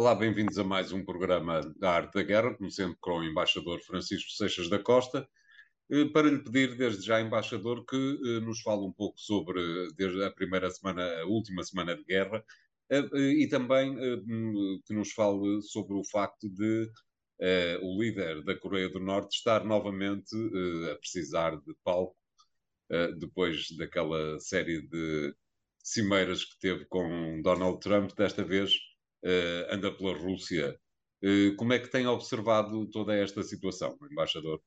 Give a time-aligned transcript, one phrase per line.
[0.00, 3.78] Olá, bem-vindos a mais um programa da Arte da Guerra, como sempre com o embaixador
[3.82, 5.28] Francisco Seixas da Costa,
[5.90, 9.60] eh, para lhe pedir desde já, embaixador, que eh, nos fale um pouco sobre
[9.98, 12.42] desde a primeira semana, a última semana de guerra,
[12.88, 13.90] eh, e também
[14.26, 16.90] hum, que nos fale sobre o facto de
[17.82, 20.34] o líder da Coreia do Norte estar novamente
[20.92, 22.16] a precisar de palco
[23.18, 25.34] depois daquela série de
[25.82, 28.72] cimeiras que teve com Donald Trump, desta vez
[29.24, 30.78] uh, anda pela Rússia.
[31.22, 34.60] Uh, como é que tem observado toda esta situação, embaixador?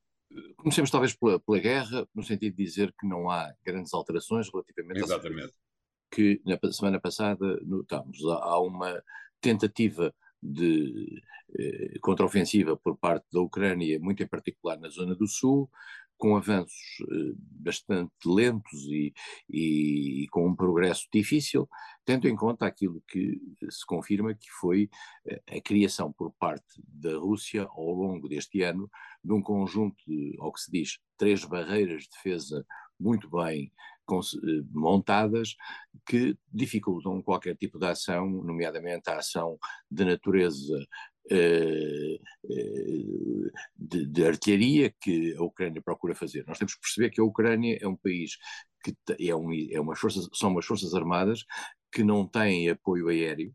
[0.56, 5.02] Comecemos talvez pela, pela, guerra, no sentido de dizer que não há grandes alterações relativamente
[5.02, 5.52] Exatamente.
[6.10, 8.18] que na semana passada notámos.
[8.24, 9.02] Há uma
[9.40, 11.22] tentativa de
[11.58, 15.70] eh, contraofensiva por parte da Ucrânia, muito em particular na zona do sul,
[16.18, 19.12] com avanços eh, bastante lentos e,
[19.48, 21.68] e, com um progresso difícil,
[22.04, 24.90] tendo em conta aquilo que se confirma que foi
[25.26, 28.90] eh, a criação por parte da Rússia ao longo deste ano
[29.22, 32.64] de um conjunto, de, ao que se diz, três barreiras de defesa
[32.98, 33.72] muito bem
[34.10, 35.56] eh, montadas
[36.06, 39.58] que dificultam qualquer tipo de ação, nomeadamente a ação
[39.90, 40.86] de natureza
[41.30, 42.18] eh,
[42.50, 46.44] eh, de, de, artilharia que a Ucrânia procura fazer.
[46.46, 48.36] Nós temos que perceber que a Ucrânia é um país
[48.82, 49.96] que é, um, é
[50.34, 51.44] são umas forças armadas
[51.94, 53.54] que não têm apoio aéreo,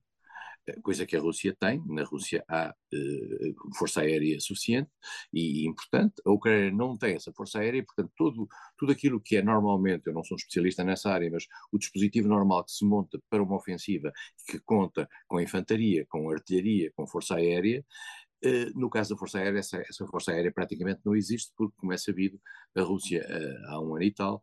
[0.82, 1.84] coisa que a Rússia tem.
[1.88, 4.90] Na Rússia há uh, força aérea suficiente
[5.34, 6.16] e, e, importante.
[6.26, 10.14] A Ucrânia não tem essa força aérea portanto, tudo, tudo aquilo que é normalmente, eu
[10.14, 13.56] não sou um especialista nessa área, mas o dispositivo normal que se monta para uma
[13.56, 14.12] ofensiva,
[14.48, 17.84] que conta com infantaria, com artilharia, com força aérea,
[18.42, 21.92] Uh, no caso da Força Aérea, essa, essa, Força Aérea praticamente não existe, porque, como
[21.92, 22.40] é sabido,
[22.74, 24.42] a Rússia, uh, há um ano e tal,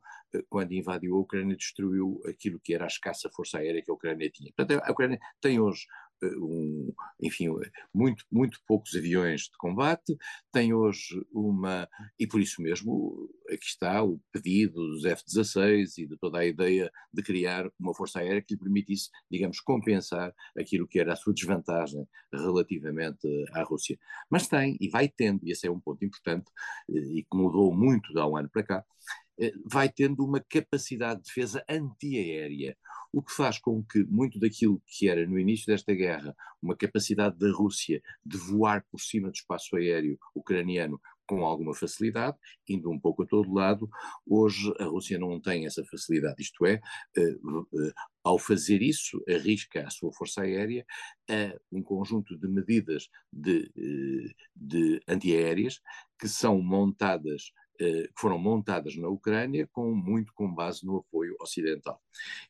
[0.49, 4.31] quando invadiu a Ucrânia, destruiu aquilo que era a escassa Força Aérea que a Ucrânia
[4.31, 4.53] tinha.
[4.57, 5.87] Portanto, a Ucrânia tem hoje
[6.23, 7.49] um, enfim,
[7.95, 10.17] muito, muito poucos aviões de combate,
[10.53, 11.89] tem hoje uma,
[12.19, 16.91] e por isso mesmo aqui está o pedido dos F-16 e de toda a ideia
[17.13, 21.35] de criar uma força aérea que lhe permitisse, digamos, compensar aquilo que era a sua
[21.35, 23.99] desvantagem relativamente à Rússia.
[24.31, 26.51] Mas tem, e vai tendo, e esse é um ponto importante,
[26.89, 28.85] e que mudou muito de há um ano para cá,
[29.25, 29.26] eh,
[29.65, 32.77] vai tendo uma capacidade de defesa antiaérea,
[33.13, 37.39] o que faz com que muito daquilo que era no início desta guerra uma capacidade
[37.39, 42.37] da Rússia de voar por cima do espaço aéreo ucraniano com alguma facilidade,
[42.69, 43.91] indo um pouco a todo lado,
[44.27, 46.81] hoje a Rússia não tem essa facilidade, isto é,
[47.19, 47.93] uh, uh,
[48.23, 50.87] ao fazer isso, arrisca a sua força aérea
[51.29, 53.71] a um conjunto de medidas de,
[54.55, 55.81] de antiaéreas
[56.19, 61.37] que são montadas eh, que foram montadas na Ucrânia com muito com base no apoio
[61.41, 62.01] ocidental.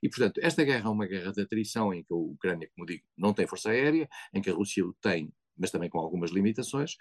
[0.02, 3.04] E, portanto, esta guerra é uma guerra de atrição em que a Ucrânia, como digo,
[3.16, 6.96] não tem força aérea, em que a Rússia o tem, mas também com algumas limitações,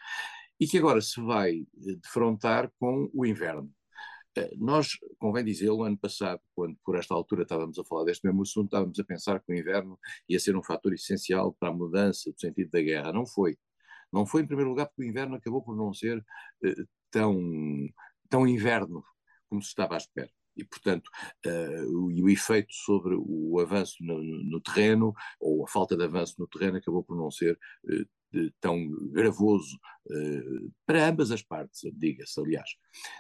[0.59, 3.72] e que agora se vai eh, defrontar com o inverno.
[4.38, 8.42] Eh, nós, convém dizê-lo, ano passado, quando por esta altura estávamos a falar deste mesmo
[8.42, 10.00] assunto, estávamos a pensar que o inverno
[10.30, 13.13] ia ser um fator essencial para a mudança do sentido da guerra.
[13.13, 13.57] Não foi.
[14.12, 16.24] Não foi, em primeiro lugar, porque o inverno acabou por não ser
[17.12, 17.36] tão
[18.30, 19.03] tão inverno
[19.50, 20.30] como se estava à espera.
[20.56, 21.09] E, portanto,
[21.46, 26.03] uh, o, e o efeito sobre o avanço no, no, terreno, ou a falta de
[26.03, 29.78] avanço no terreno, acabou por não ser uh, de, tão gravoso
[30.08, 32.69] uh, para ambas as partes, diga-se, aliás.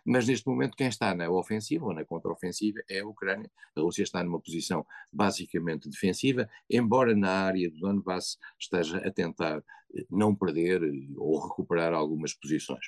[0.05, 3.51] Mas neste momento, quem está na ofensiva ou na contraofensiva é a Ucrânia.
[3.75, 9.61] A Rússia está numa posição basicamente defensiva, embora na área do Donbass esteja a tentar
[10.09, 10.81] não perder
[11.17, 12.85] ou recuperar algumas posições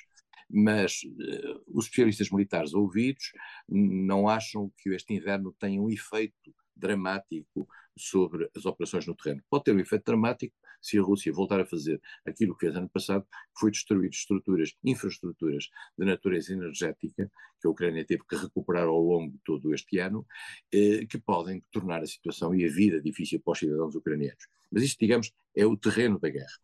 [0.50, 3.32] mas uh, os especialistas militares ouvidos
[3.68, 9.42] não acham que este inverno tenha um efeito dramático sobre as operações no terreno.
[9.50, 12.88] Pode ter um efeito dramático se a Rússia voltar a fazer aquilo que fez ano
[12.88, 15.68] passado, que foi destruir estruturas, infraestruturas
[15.98, 17.30] de natureza energética,
[17.60, 20.24] que a Ucrânia teve que recuperar ao longo de todo este ano,
[20.72, 24.46] eh, que podem tornar a situação e a vida difícil para os cidadãos ucranianos.
[24.70, 26.58] Mas isto, digamos, é o terreno da guerra.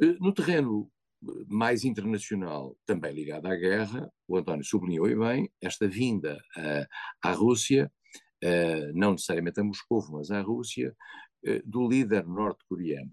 [0.00, 0.90] Eh, no terreno
[1.48, 6.86] mais internacional, também ligada à guerra, o António sublinhou e bem, esta vinda uh,
[7.22, 7.90] à Rússia,
[8.44, 10.94] uh, não necessariamente a Moscou, mas à Rússia,
[11.46, 13.12] uh, do líder norte-coreano.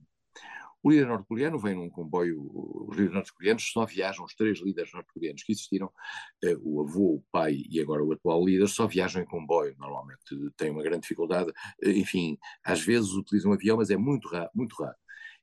[0.83, 2.39] O líder norte-coreano vem num comboio,
[2.87, 5.91] os líderes norte-coreanos só viajam, os três líderes norte-coreanos que existiram,
[6.61, 10.19] o avô, o pai e agora o atual líder, só viajam em comboio, normalmente
[10.55, 11.51] têm uma grande dificuldade,
[11.83, 14.95] enfim, às vezes utilizam um avião, mas é muito raro, muito raro.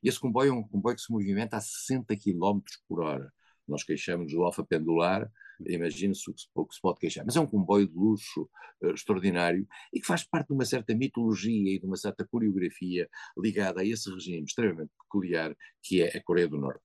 [0.03, 3.31] Esse comboio é um comboio que se movimenta a 60 km por hora.
[3.67, 5.31] Nós queixamos do alfa pendular,
[5.65, 7.25] imagine-se o, o, que se pode queixar.
[7.25, 8.49] Mas é um comboio de luxo
[8.81, 13.09] uh, extraordinário e que faz parte de uma certa mitologia e de uma certa coreografia
[13.37, 16.81] ligada a esse regime extremamente peculiar que é a Coreia do Norte.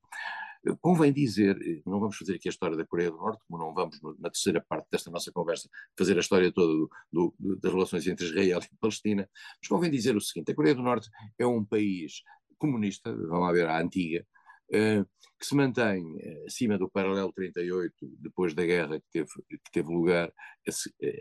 [0.80, 1.56] Convém dizer,
[1.86, 4.60] não vamos fazer aqui a história da Coreia do Norte, como não vamos na terceira
[4.60, 6.72] parte desta nossa conversa fazer a história toda
[7.12, 9.28] do, do, das relações entre Israel e Palestina,
[9.60, 12.22] mas convém dizer o seguinte: a Coreia do Norte é um país
[12.58, 14.26] comunista, vamos lá ver, a antiga,
[14.68, 15.02] Uh,
[15.40, 19.88] que se mantém uh, acima do paralelo 38, depois da guerra que teve, que teve
[19.88, 20.70] lugar a,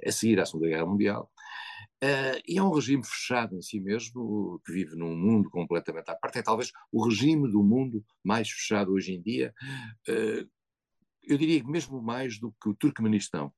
[0.06, 1.32] a, seguir à Segunda Guerra Mundial,
[2.46, 6.40] e é um regime fechado em si mesmo, que vive num mundo completamente à parte,
[6.40, 9.54] é talvez o regime do mundo mais fechado hoje em dia,
[10.06, 13.52] eu diria que mesmo mais do que o Turcomenistão,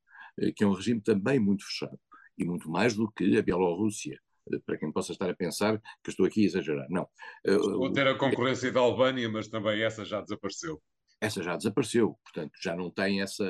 [0.55, 1.99] que é um regime também muito fechado,
[2.37, 4.17] e muito mais do que a Bielorrússia,
[4.65, 6.87] para quem possa estar a pensar que estou aqui a exagerar.
[6.89, 7.07] Não.
[7.43, 10.81] Estou a ter a concorrência da Albânia, mas também essa já desapareceu.
[11.21, 13.43] Essa já desapareceu, portanto, já não tem essa.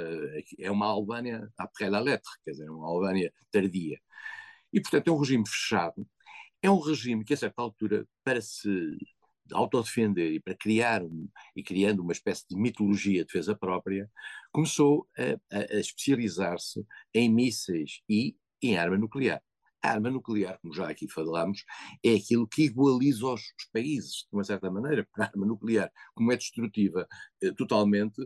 [0.57, 4.00] É uma Albânia après la lettre, quer dizer, uma Albânia tardia.
[4.74, 6.07] E, portanto, é um regime fechado.
[6.62, 8.98] É um regime que, a certa altura, para se
[9.54, 14.10] autodefender e para criar um, e criando uma espécie de mitologia de defesa própria,
[14.52, 19.42] começou a, a, a especializar-se em mísseis e em arma nuclear.
[19.81, 21.64] A arma nuclear, como já aqui falámos,
[22.04, 25.92] é aquilo que igualiza os, os países, de uma certa maneira, porque a arma nuclear,
[26.14, 27.08] como é destrutiva
[27.42, 28.22] eh, totalmente,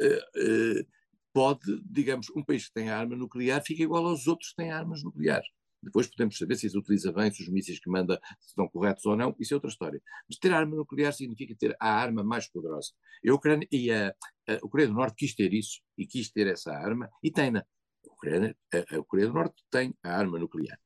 [0.00, 0.86] eh, eh,
[1.32, 5.02] pode, digamos, um país que tem arma nuclear fica igual aos outros que têm armas
[5.02, 5.48] nucleares.
[5.82, 9.16] Depois podemos saber se isso utiliza bem, se os mísseis que manda estão corretos ou
[9.16, 10.02] não, isso é outra história.
[10.28, 12.92] Mas ter arma nuclear significa ter a arma mais poderosa.
[13.26, 14.14] A Ucrânia, e a,
[14.48, 17.60] a Coreia do Norte quis ter isso, e quis ter essa arma, e tem-na.
[17.60, 20.78] A Coreia do Norte tem a arma nuclear.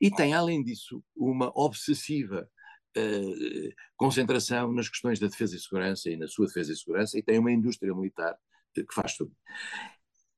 [0.00, 2.48] E tem, além disso, uma obsessiva
[2.96, 7.22] uh, concentração nas questões da defesa e segurança e na sua defesa e segurança, e
[7.22, 8.36] tem uma indústria militar
[8.74, 9.32] que faz tudo.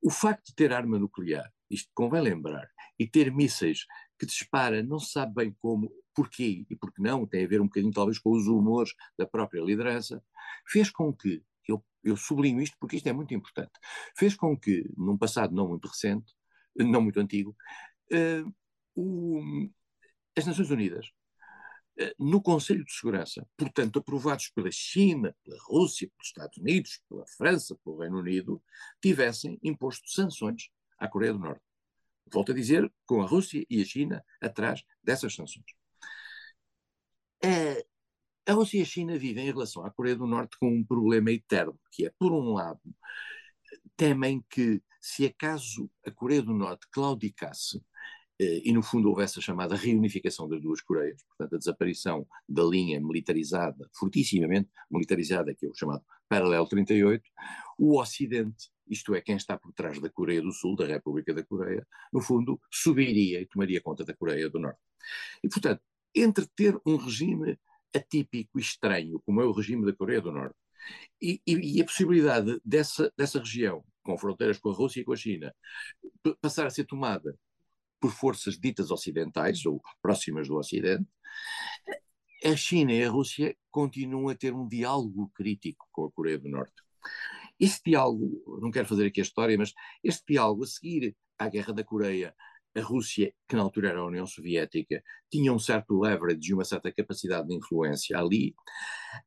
[0.02, 2.68] O facto de ter arma nuclear, isto convém lembrar,
[2.98, 3.86] e ter mísseis
[4.18, 7.64] que dispara, não se sabe bem como, porquê e porque não, tem a ver um
[7.64, 10.22] bocadinho talvez com os humores da própria liderança,
[10.68, 13.72] fez com que, eu, eu sublinho isto porque isto é muito importante,
[14.16, 16.32] fez com que, num passado não muito recente,
[16.76, 17.56] não muito antigo,
[18.12, 18.54] uh,
[18.94, 19.40] o,
[20.36, 21.10] as Nações Unidas,
[21.98, 27.26] eh, no Conselho de Segurança, portanto aprovados pela China, pela Rússia, pelos Estados Unidos, pela
[27.26, 28.62] França, pelo Reino Unido,
[29.00, 31.62] tivessem imposto sanções à Coreia do Norte.
[32.32, 35.66] Volto a dizer, com a Rússia e a China atrás dessas sanções.
[37.44, 40.84] A, a Rússia e a China vivem em relação à Coreia do Norte com um
[40.84, 42.80] problema eterno, que é, por um lado,
[43.96, 47.80] temem que, se acaso a Coreia do Norte claudicasse,
[48.38, 53.00] e no fundo houve essa chamada reunificação das duas Coreias, portanto a desaparição da linha
[53.00, 57.22] militarizada, fortissimamente militarizada, que é o chamado Paralelo 38,
[57.78, 61.44] o Ocidente, isto é, quem está por trás da Coreia do Sul, da República da
[61.44, 64.80] Coreia, no fundo subiria e tomaria conta da Coreia do Norte.
[65.42, 65.82] E portanto,
[66.14, 67.58] entre ter um regime
[67.94, 70.56] atípico e estranho, como é o regime da Coreia do Norte,
[71.20, 75.12] e, e, e a possibilidade dessa, dessa região, com fronteiras com a Rússia e com
[75.12, 75.54] a China,
[76.40, 77.38] passar a ser tomada
[78.04, 81.08] por forças ditas ocidentais ou próximas do Ocidente,
[82.44, 86.50] a China e a Rússia continuam a ter um diálogo crítico com a Coreia do
[86.50, 86.74] Norte.
[87.58, 91.72] Esse diálogo, não quero fazer aqui a história, mas este diálogo a seguir à Guerra
[91.72, 92.34] da Coreia
[92.76, 96.64] a Rússia, que na altura era a União Soviética, tinha um certo leverage e uma
[96.64, 98.54] certa capacidade de influência ali.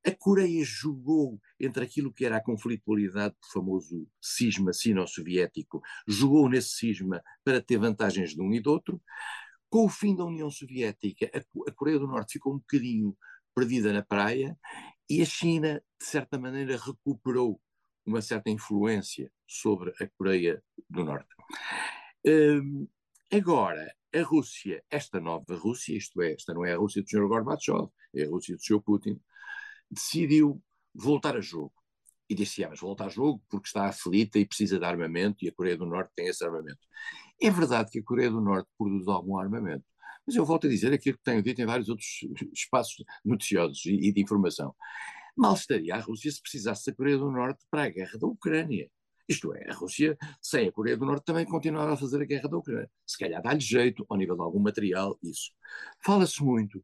[0.06, 6.70] A Coreia jogou entre aquilo que era a conflitualidade do famoso cisma sino-soviético, jogou nesse
[6.70, 9.01] cisma para ter vantagens de um e do outro.
[9.70, 11.30] Com o fim da União Soviética,
[11.68, 13.16] a Coreia do Norte ficou um bocadinho
[13.56, 14.58] perdida na praia
[15.10, 17.60] e a China, de certa maneira, recuperou
[18.06, 21.27] uma certa influência sobre a Coreia do Norte.
[22.25, 22.88] Um,
[23.31, 27.27] Agora, a Rússia, esta nova Rússia, isto é, esta não é a Rússia do Sr.
[27.27, 28.81] Gorbachev, é a Rússia do Sr.
[28.81, 29.19] Putin,
[29.91, 30.62] decidiu
[30.93, 31.74] voltar a jogo.
[32.29, 35.50] E disse, ah, mas volta a jogo porque está aflita e precisa de armamento e
[35.50, 36.79] a Coreia do Norte tem esse armamento.
[37.41, 39.86] É verdade que a Coreia do Norte produz algum armamento,
[40.25, 42.19] mas eu volto a dizer aquilo que tenho dito em vários outros
[42.53, 44.75] espaços noticiosos e, e de informação.
[45.38, 48.89] Mal estaria a Rússia se precisasse da Coreia do Norte para a guerra da Ucrânia.
[49.27, 52.48] Isto é, a Rússia, sem a Coreia do Norte, também continuava a fazer a guerra
[52.48, 52.89] da Ucrânia.
[53.05, 55.51] Se calhar dá-lhe jeito, ao nível de algum material, isso.
[56.03, 56.84] Fala-se muito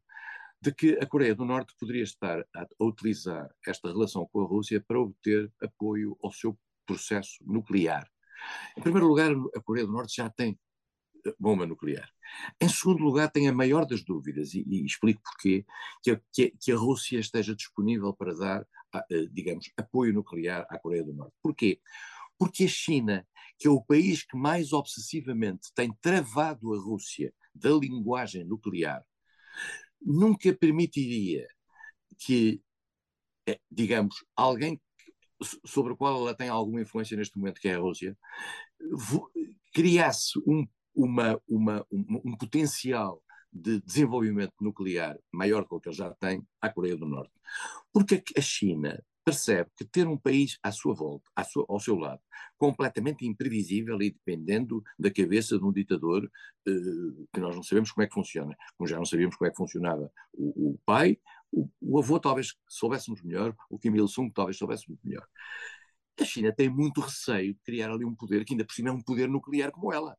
[0.60, 4.82] de que a Coreia do Norte poderia estar a, utilizar esta relação com a Rússia
[4.86, 8.08] para obter apoio ao seu processo nuclear.
[8.76, 10.58] Em primeiro lugar, a Coreia do Norte já tem
[11.38, 12.08] bomba nuclear.
[12.60, 15.64] Em segundo lugar, tem a maior das dúvidas, e, e explico porquê,
[16.02, 18.66] que que, a, Rússia esteja disponível para dar,
[19.32, 21.34] digamos, apoio nuclear à Coreia do Norte.
[21.42, 21.80] Porquê?
[22.44, 23.26] Porque a China,
[23.58, 29.02] que é o país que mais obsessivamente tem travado a Rússia da linguagem nuclear,
[29.98, 31.48] nunca permitiria
[32.18, 32.60] que,
[33.48, 34.78] eh, digamos, alguém
[35.64, 38.14] sobre o qual ela tem alguma influência neste momento, que é a Rússia,
[39.72, 45.88] criasse um, uma, uma, um, um potencial de desenvolvimento nuclear maior do que o que
[45.88, 47.32] ele já tem à Coreia do Norte.
[47.90, 51.96] Porque a China percebe que ter um país à sua volta, à sua, ao seu
[51.96, 52.20] lado,
[52.58, 56.30] completamente imprevisível e dependendo da cabeça de um ditador
[56.66, 56.70] eh,
[57.32, 59.56] que nós não sabemos como é que funciona, como já não sabíamos como é que
[59.56, 61.18] funcionava o, o pai,
[61.50, 65.26] o, o, avô talvez soubéssemos melhor, o Kim Il-sung talvez soubéssemos melhor.
[66.20, 68.92] A China tem muito receio de criar ali um poder que ainda por cima é
[68.92, 70.16] um poder nuclear como ela.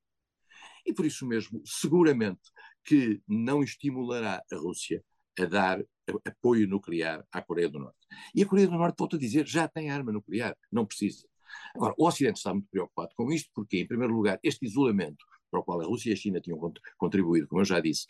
[0.85, 2.41] E por isso mesmo, seguramente
[2.83, 5.03] que não estimulará a Rússia
[5.39, 5.83] a dar
[6.25, 7.97] apoio nuclear à Coreia do Norte.
[8.33, 11.27] E a Coreia do Norte, volto a dizer, já tem arma nuclear, não precisa.
[11.75, 15.59] Agora, o Ocidente está muito preocupado com isto, porque, em primeiro lugar, este isolamento para
[15.59, 16.59] o qual a Rússia e a China tinham
[16.97, 18.05] contribuído, como eu já disse,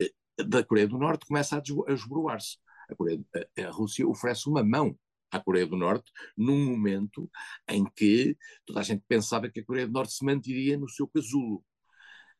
[0.00, 0.10] eh,
[0.44, 2.58] da Coreia do Norte começa a esboroar-se.
[2.90, 4.98] A, a Rússia oferece uma mão
[5.30, 7.30] à Coreia do Norte num momento
[7.68, 11.06] em que toda a gente pensava que a Coreia do Norte se manteria no seu
[11.06, 11.64] casulo.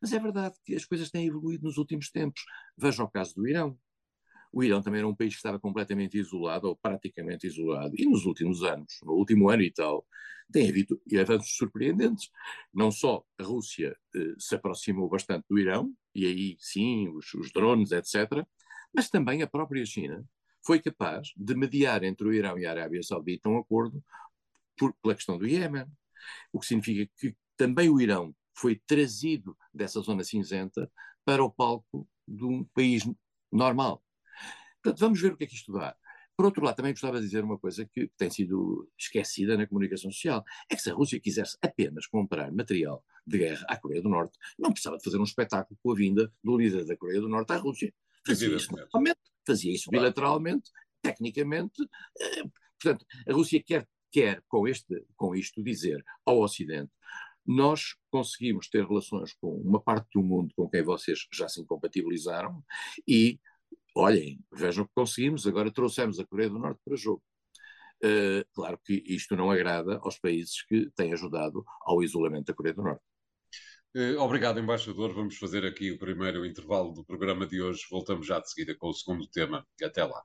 [0.01, 2.43] Mas é verdade que as coisas têm evoluído nos últimos tempos.
[2.77, 3.79] Veja o caso do Irão.
[4.53, 8.25] O Irão também era um país que estava completamente isolado, ou praticamente isolado, e nos
[8.25, 10.05] últimos anos, no último ano e tal,
[10.51, 12.29] tem havido avanços surpreendentes.
[12.75, 17.53] Não só a Rússia eh, se aproximou bastante do Irão, e aí sim, os, os
[17.53, 18.45] drones, etc.,
[18.93, 20.25] mas também a própria China
[20.65, 24.03] foi capaz de mediar entre o Irão e a Arábia Saudita um acordo
[24.77, 25.87] por, pela questão do Iémen.
[26.53, 30.91] O que significa que também o Irão foi trazido dessa zona cinzenta
[31.25, 33.09] para o palco de um país
[33.51, 34.03] normal.
[34.83, 35.97] Portanto, vamos ver o que é que isto dá.
[36.37, 40.11] Por outro lado, também gostava de dizer uma coisa que tem sido esquecida na comunicação
[40.11, 44.09] social: é que se a Rússia quisesse apenas comprar material de guerra à Coreia do
[44.09, 47.29] Norte, não precisava de fazer um espetáculo com a vinda do líder da Coreia do
[47.29, 47.93] Norte à Rússia.
[48.27, 50.71] Fazia isso normalmente, fazia isso bilateralmente,
[51.03, 51.83] tecnicamente.
[52.19, 52.45] Eh,
[52.81, 56.91] portanto, a Rússia quer, quer com, este, com isto dizer ao Ocidente
[57.47, 62.63] nós conseguimos ter relações com uma parte do mundo com quem vocês já se incompatibilizaram
[63.09, 63.41] e
[63.95, 67.23] olhem, vejam o que conseguimos, agora trouxemos a Coreia do Norte para jogo.
[68.03, 72.75] Uh, claro que isto não agrada aos países que têm ajudado ao isolamento da Coreia
[72.75, 73.03] do Norte.
[73.95, 75.13] Uh, obrigado, embaixador.
[75.13, 77.83] Vamos fazer aqui o primeiro intervalo do programa de hoje.
[77.91, 79.67] Voltamos já de seguida com o segundo tema.
[79.83, 80.23] Até lá.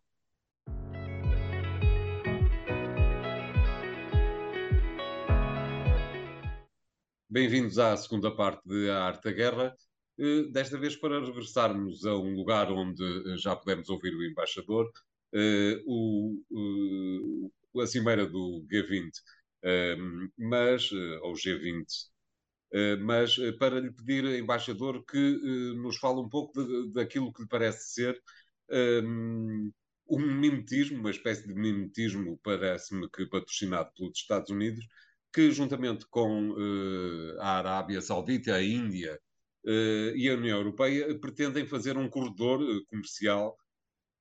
[7.27, 9.75] Bem-vindos à segunda parte de A Arte da Guerra.
[10.17, 14.89] Eh, desta vez para regressarmos a um lugar onde eh, já pudemos ouvir o embaixador,
[15.33, 19.11] eh, o, a cimeira do G20,
[20.37, 20.91] mas,
[21.23, 22.09] ou G20,
[23.01, 25.39] mas para lhe pedir, embaixador, que
[25.75, 28.21] nos fale um pouco de, daquilo que lhe parece ser
[30.07, 34.85] um mimetismo, uma espécie de mimetismo, parece-me que patrocinado pelos Estados Unidos,
[35.33, 36.55] que juntamente com
[37.39, 39.19] a Arábia Saudita, a Índia,
[39.65, 43.57] e a União Europeia pretendem fazer um corredor uh, comercial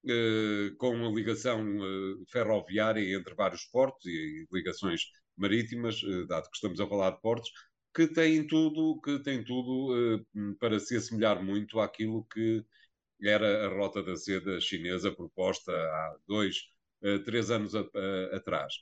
[0.07, 1.63] uh, com uma ligação
[2.31, 5.03] ferroviária entre vários portos e, ligações
[5.37, 7.51] marítimas, dado que estamos a falar de portos,
[7.95, 10.25] que têm tudo, que têm tudo
[10.61, 12.65] para se assemelhar muito àquilo que
[13.23, 16.57] era a rota da seda chinesa proposta há dois,
[17.25, 17.85] três anos a,
[18.33, 18.75] atrás.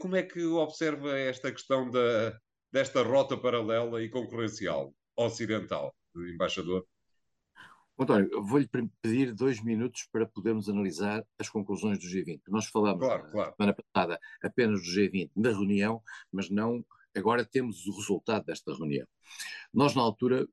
[0.00, 2.36] Como é que observa esta questão da,
[2.72, 4.92] desta rota paralela e concorrencial?
[5.16, 6.86] Ocidental, embaixador?
[7.96, 8.68] António, vou-lhe
[9.00, 12.40] pedir dois minutos para podermos analisar as conclusões do G20.
[12.48, 13.54] Nós falamos claro, claro.
[13.56, 16.02] semana passada apenas do G20, da reunião,
[16.32, 16.84] mas não.
[17.16, 19.06] Agora temos o resultado desta reunião.
[19.72, 20.44] Nós, na altura,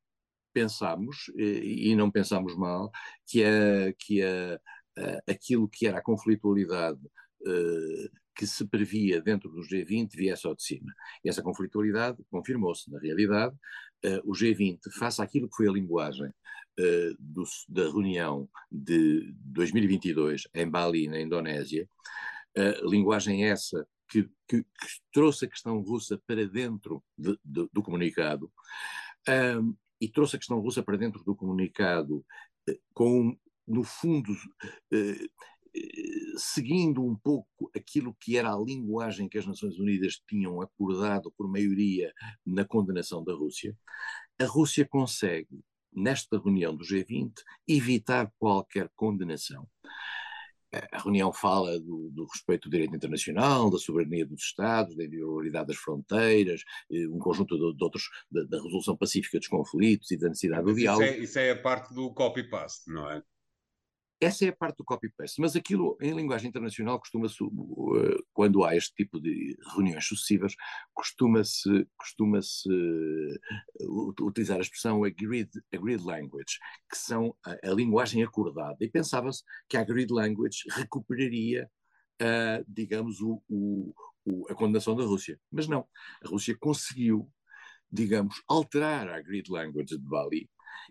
[0.53, 2.91] pensámos, e não pensámos mal,
[3.25, 4.59] que, a, que a,
[4.97, 6.99] a, aquilo que era a conflitualidade
[7.41, 10.93] uh, que se previa dentro do G20 viesse ao de cima.
[11.23, 12.89] E essa conflitualidade confirmou-se.
[12.89, 13.55] Na realidade,
[14.05, 20.47] uh, o G20, face àquilo que foi a linguagem uh, do, da reunião de 2022
[20.53, 21.87] em Bali, na Indonésia,
[22.57, 27.81] uh, linguagem essa que, que, que, trouxe a questão russa para dentro de, de, do
[27.81, 28.51] comunicado,
[29.59, 32.25] um, e trouxe a questão russa para dentro do comunicado
[32.91, 34.35] com, no fundo,
[36.37, 41.49] seguindo um pouco aquilo que era a linguagem que as Nações Unidas tinham acordado por
[41.49, 42.13] maioria
[42.45, 43.75] na condenação da Rússia,
[44.39, 45.59] a Rússia consegue,
[45.93, 47.33] nesta reunião do G20,
[47.67, 49.67] evitar qualquer condenação.
[50.93, 55.67] A reunião fala do, do, respeito do direito internacional, da soberania dos Estados, da inviolabilidade
[55.67, 60.17] das fronteiras, eh, um conjunto de, de outros, da, da, resolução pacífica dos conflitos e
[60.17, 61.03] da necessidade do diálogo.
[61.03, 63.21] Isso é, isso é a parte do copy-paste, não é?
[64.21, 68.75] Essa é a parte do copy-paste, mas aquilo em linguagem internacional costuma-se, uh, quando há
[68.75, 70.53] este tipo de reuniões sucessivas,
[70.93, 78.77] costuma-se costuma uh, utilizar a expressão agreed, agreed language, que são a, a linguagem acordada.
[78.79, 81.67] E pensava-se que a agreed language recuperaria,
[82.21, 83.91] uh, digamos, o, o,
[84.23, 85.39] o, a condenação da Rússia.
[85.51, 85.87] Mas não,
[86.23, 87.27] a Rússia conseguiu,
[87.91, 90.47] digamos, alterar a agreed language de Bali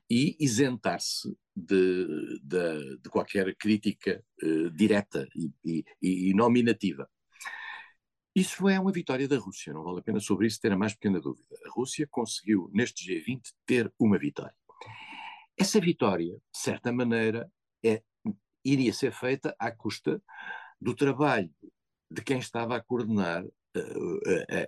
[0.08, 7.08] e isentar-se de, de, de, qualquer crítica uh, direta e, e, e, nominativa.
[8.34, 10.94] Isso é uma vitória da Rússia, não vale a pena sobre isso ter a mais
[10.94, 11.56] pequena dúvida.
[11.66, 14.54] A Rússia conseguiu, neste G20, ter uma vitória.
[15.58, 17.50] Essa vitória, de certa maneira,
[17.84, 18.02] é,
[18.64, 20.22] iria ser feita à custa
[20.80, 21.52] do trabalho
[22.10, 23.44] de quem estava a coordenar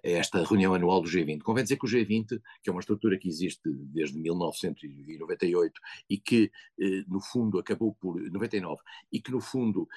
[0.02, 1.42] esta reunião anual do G20.
[1.42, 6.50] Convém dizer que o G20, que é uma estrutura que existe desde 1998 e que,
[6.80, 8.80] eh, no fundo, acabou por 99
[9.10, 9.88] e que, no fundo,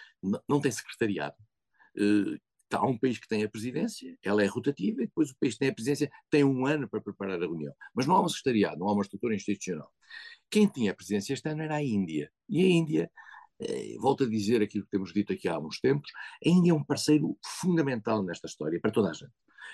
[0.47, 1.35] não tem secretariado.
[1.97, 2.39] Eh,
[2.73, 5.59] há um país que tem a presidência, ela é rotativa, e depois o país que
[5.59, 7.73] tem a presidência tem um ano para preparar a reunião.
[7.93, 9.91] Mas não há um secretariado, não há uma estrutura institucional.
[10.49, 12.31] Quem tinha a presidência este ano era a Índia.
[12.49, 13.24] E a Índia eh,
[13.99, 16.11] volto a dizer aquilo que temos dito aqui há alguns tempos,
[16.45, 19.31] a Índia é um parceiro fundamental nesta história, para toda a gente.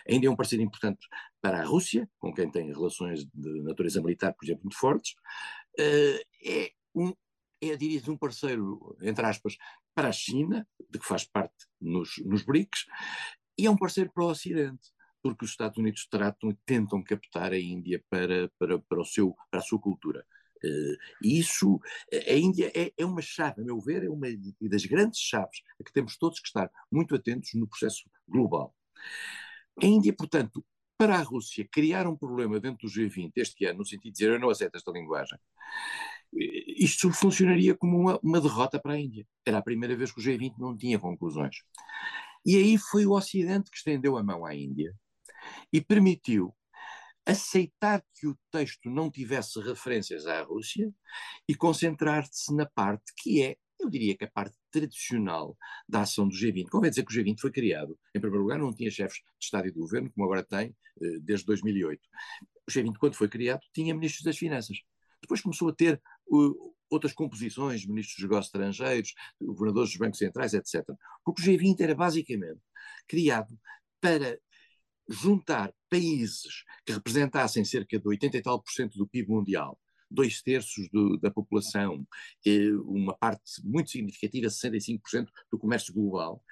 [0.08, 1.08] A Índia é um parceiro importante
[1.42, 5.14] para a Rússia, com quem tem relações de natureza militar, por exemplo, muito fortes.
[5.78, 7.14] Eh, é um,
[7.62, 9.56] é, diria um parceiro, entre aspas,
[9.94, 12.86] para a China, de que faz parte nos, nos BRICS,
[13.58, 14.90] e é um parceiro para o Ocidente,
[15.22, 19.36] porque os Estados Unidos tratam e tentam captar a Índia para, para, para, o seu,
[19.52, 20.26] para a sua cultura.
[21.22, 21.80] E isso,
[22.14, 24.28] a Índia é, é, uma chave, a meu ver, é uma
[24.62, 28.76] das grandes chaves a que temos todos que estar muito atentos no processo global.
[29.82, 30.64] A Índia, portanto,
[30.98, 34.30] para a Rússia criar um problema dentro do G20 este ano, no sentido de dizer
[34.30, 35.40] eu não aceito esta linguagem,
[36.40, 39.26] eh, isto funcionaria como uma, uma derrota para a Índia.
[39.44, 41.56] Era a primeira vez que o G20 não tinha conclusões.
[42.46, 44.94] E aí foi o Ocidente que estendeu a mão à Índia
[45.74, 46.54] e permitiu
[47.26, 50.92] aceitar que o texto não tivesse referências à Rússia
[51.48, 55.58] e concentrar-se na parte que é, eu diria que a parte tradicional
[55.88, 56.70] da ação do G20.
[56.70, 59.68] Convém dizer que o G20 foi criado, em primeiro lugar, não tinha chefes de Estado
[59.68, 62.00] e de Governo, como agora tem, eh, desde 2008.
[62.68, 64.78] O G20, quando foi criado, tinha ministros das Finanças.
[65.22, 70.54] Depois começou a ter uh, outras composições, ministros dos negócios estrangeiros, governadores dos bancos centrais,
[70.54, 70.84] etc.
[71.24, 72.62] Porque o G20 era basicamente
[73.08, 73.58] criado
[74.00, 74.40] para
[75.12, 79.78] juntar países que representassem cerca de 80 e tal por cento do PIB mundial,
[80.10, 82.06] dois terços do, da população,
[82.86, 86.44] uma parte muito significativa, 65% do comércio global,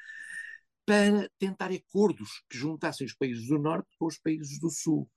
[0.86, 5.10] para tentar acordos que juntassem os países do Norte com os países do Sul,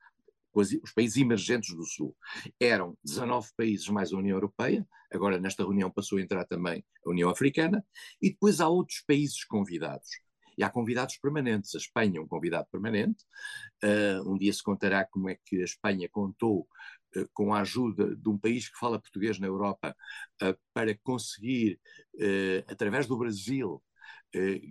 [0.55, 2.15] os países emergentes do Sul.
[2.61, 7.11] Eram 19 países mais a União Europeia, agora nesta reunião passou a entrar também a
[7.11, 7.85] União Africana,
[8.21, 10.09] e depois há outros países convidados.
[10.57, 11.75] E há convidados permanentes.
[11.75, 13.25] A Espanha é um convidado permanente.
[13.83, 16.69] Uh, um dia se contará como é que a Espanha contou
[17.17, 19.95] uh, com a ajuda de um país que fala português na Europa
[20.43, 21.81] uh, para conseguir,
[22.69, 23.83] através do Brasil,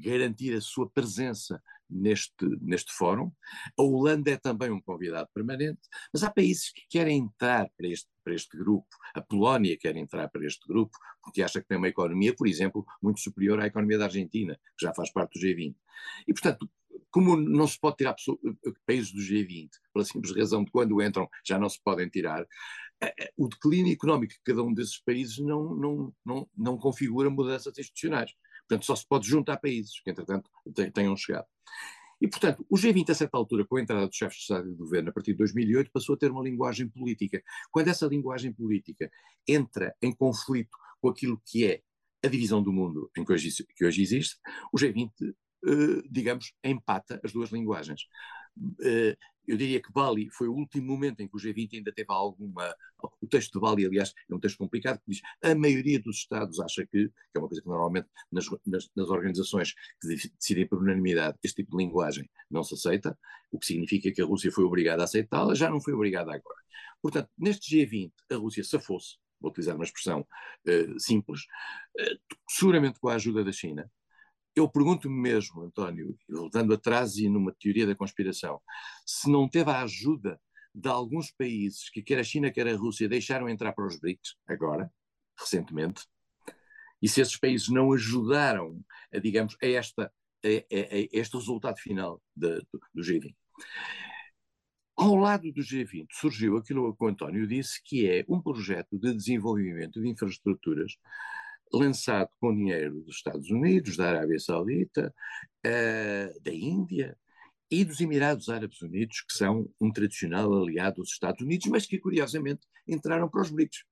[0.03, 3.31] garantir a sua presença neste, neste fórum.
[3.77, 5.81] A Holanda é também um convidado permanente,
[6.13, 8.87] mas há países que querem entrar para este, para este grupo.
[9.13, 12.85] A Polónia quer entrar para este grupo, porque acha que tem uma economia, por exemplo,
[13.01, 15.75] muito superior à economia da Argentina, que já faz parte do G20.
[16.27, 16.69] E, portanto,
[17.09, 18.15] como não se pode tirar
[18.85, 22.45] países do G20, pela simples razão de quando entram já não se podem tirar,
[23.01, 27.29] eh, eh, o declínio económico de cada um desses países não, não, não, não configura
[27.29, 28.31] mudanças institucionais.
[28.67, 30.49] Portanto, só se pode juntar países que, entretanto,
[30.93, 31.45] tenham chegado.
[32.21, 34.71] E, portanto, o G20, a certa altura, com a entrada dos chefes de Estado e
[34.71, 37.41] de Governo, a partir de 2008, passou a ter uma linguagem política.
[37.71, 39.09] Quando essa linguagem política
[39.47, 41.81] entra em conflito com aquilo que é
[42.23, 44.37] a divisão do mundo em que hoje, que hoje existe,
[44.71, 45.33] o G20, eh,
[46.09, 48.07] digamos, empata as duas linguagens.
[48.81, 52.07] Eh, eu diria que Bali foi o último momento em que o G20 ainda teve
[52.11, 52.73] alguma.
[53.19, 56.59] O texto de Bali, aliás, é um texto complicado, que diz a maioria dos Estados
[56.59, 60.79] acha que, que é uma coisa que normalmente nas, nas, nas organizações que decidem por
[60.79, 63.17] unanimidade este tipo de linguagem não se aceita,
[63.51, 66.61] o que significa que a Rússia foi obrigada a aceitá-la, já não foi obrigada agora.
[67.01, 71.41] Portanto, neste G20, a Rússia safou-se, vou utilizar uma expressão uh, simples,
[71.99, 73.91] uh, seguramente com a ajuda da China.
[74.55, 78.61] Eu pergunto-me mesmo, António, voltando atrás e numa teoria da conspiração,
[79.05, 80.39] se não teve a ajuda
[80.73, 84.35] de alguns países que quer a China, quer a Rússia, deixaram entrar para os BRICS,
[84.47, 84.91] agora,
[85.37, 86.05] recentemente,
[87.01, 88.79] e se esses países não ajudaram,
[89.13, 90.03] a, digamos, a, esta,
[90.43, 93.35] a, a, este resultado final de, do, do G20.
[94.95, 99.13] Ao lado do G20 surgiu aquilo que o António disse, que é um projeto de
[99.15, 100.93] desenvolvimento de infraestruturas
[101.73, 105.13] lançado com dinheiro dos Estados Unidos, da Arábia Saudita,
[105.65, 107.17] uh, da Índia
[107.69, 111.99] e dos Emirados Árabes Unidos, que são um tradicional aliado dos Estados Unidos, mas que
[111.99, 113.83] curiosamente entraram para os BRICS.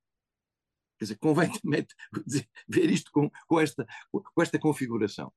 [0.98, 1.88] Quer dizer, convém também
[2.68, 5.32] ver isto com, com, esta, com esta configuração.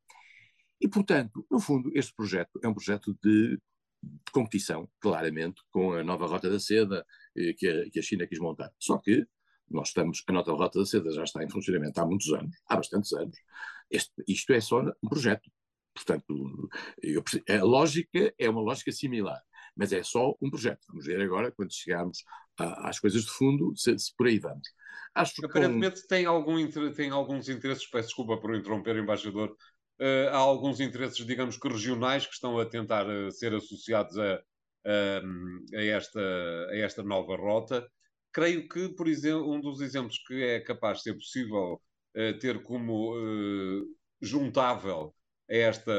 [0.80, 3.60] E, portanto, no fundo, este projeto é um projeto de
[4.02, 8.26] de competição, claramente, com a nova Rota da Seda eh, que, a, que a China
[8.26, 8.72] quis montar.
[8.78, 9.26] Só que
[9.70, 12.76] nós estamos, a nova Rota da Seda já está em funcionamento há muitos anos, há
[12.76, 13.36] bastantes anos.
[13.90, 15.50] Este, isto é só um projeto.
[15.94, 16.68] Portanto,
[17.02, 19.40] eu, a lógica é uma lógica similar,
[19.76, 20.80] mas é só um projeto.
[20.88, 22.24] Vamos ver agora, quando chegarmos
[22.58, 24.68] a, às coisas de fundo, se, se, por aí vamos.
[25.14, 29.50] Acho Aparentemente que, tem, algum, tem alguns interesses, peço desculpa por interromper, embaixador,
[30.00, 34.42] uh, há alguns interesses, digamos que regionais, que estão a tentar uh, ser associados a,
[34.86, 36.20] a, esta,
[36.70, 37.86] a esta nova rota.
[38.32, 41.74] Creio que, por exemplo, um dos exemplos que é capaz de ser possível
[42.16, 43.14] uh, ter como
[44.20, 45.14] juntável
[45.50, 45.92] a esta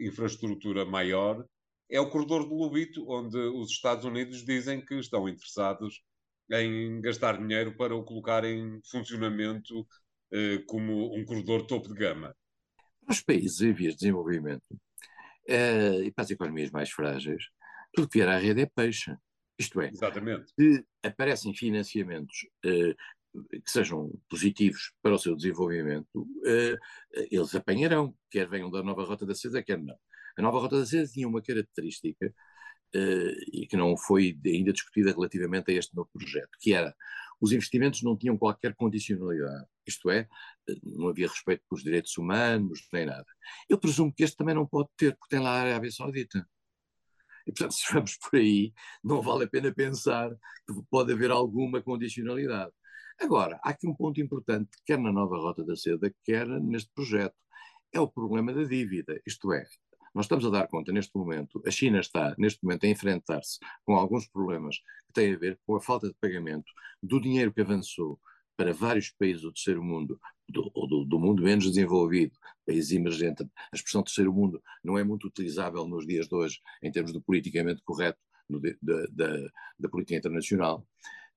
[0.00, 1.46] infraestrutura maior
[1.88, 6.02] é o corredor do Lubito, onde os Estados Unidos dizem que estão interessados
[6.50, 9.86] em gastar dinheiro para o colocar em funcionamento
[10.66, 12.34] como um corredor topo de gama.
[13.06, 14.66] Para os países em vias de desenvolvimento
[15.48, 17.44] uh, e para as economias mais frágeis,
[17.92, 19.16] tudo que vier à rede é peixe.
[19.58, 20.52] Isto é, Exatamente.
[20.58, 22.94] se aparecem financiamentos uh,
[23.50, 26.78] que sejam positivos para o seu desenvolvimento, uh,
[27.30, 29.96] eles apanharão, quer venham da nova Rota da Seda, quer não.
[30.36, 32.32] A nova Rota da Seda tinha uma característica
[33.52, 36.94] e que não foi ainda discutida relativamente a este novo projeto, que era
[37.40, 40.26] os investimentos não tinham qualquer condicionalidade, isto é,
[40.82, 43.26] não havia respeito pelos direitos humanos, nem nada.
[43.68, 46.46] Eu presumo que este também não pode ter, porque tem lá a Arábia Saudita.
[47.46, 51.80] E, portanto, se vamos por aí, não vale a pena pensar que pode haver alguma
[51.82, 52.72] condicionalidade.
[53.20, 57.34] Agora, há aqui um ponto importante, quer na nova Rota da Seda, quer neste projeto.
[57.92, 59.20] É o problema da dívida.
[59.26, 59.64] Isto é,
[60.16, 63.94] nós estamos a dar conta neste momento, a China está neste momento a enfrentar-se com
[63.94, 68.18] alguns problemas que têm a ver com a falta de pagamento do dinheiro que avançou
[68.56, 73.46] para vários países do terceiro mundo, do, do, do, mundo menos desenvolvido, países emergentes.
[73.72, 77.20] A expressão terceiro mundo não é muito utilizável nos dias de hoje em termos do
[77.20, 80.86] politicamente correto no, da, da, da política internacional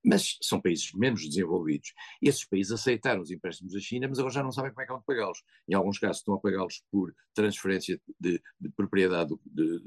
[0.04, 1.94] mas são países menos desenvolvidos.
[2.22, 4.86] E esses países aceitaram os empréstimos da China, mas agora já não sabem como é
[4.86, 5.44] que vão pagá-los.
[5.68, 9.80] Em alguns casos estão a pagá-los por transferência de, de propriedade de,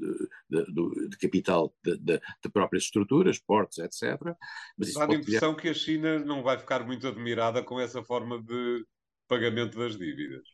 [0.49, 2.21] de, de capital de,
[2.51, 4.35] próprias estruturas, portos, etc.
[4.77, 8.41] Mas Dá a impressão que a China não vai ficar muito admirada com essa forma
[8.41, 8.85] de
[9.27, 10.47] pagamento das dívidas.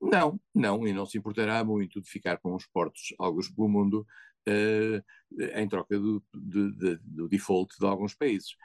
[0.00, 4.06] Não, não, e não se importará muito de ficar com os portos, alguns pelo mundo,
[4.48, 5.02] uh,
[5.54, 8.56] em troca do, do default de alguns países.